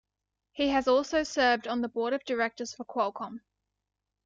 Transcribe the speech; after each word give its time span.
He 0.51 0.69
has 0.69 0.87
also 0.87 1.21
served 1.21 1.67
on 1.67 1.81
the 1.81 1.87
board 1.87 2.11
of 2.13 2.25
directors 2.25 2.73
for 2.73 2.83
Qualcomm. 2.83 3.41